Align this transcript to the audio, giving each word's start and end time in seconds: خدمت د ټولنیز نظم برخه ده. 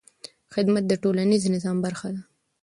خدمت 0.53 0.83
د 0.87 0.93
ټولنیز 1.03 1.43
نظم 1.53 1.77
برخه 1.85 2.07
ده. 2.15 2.21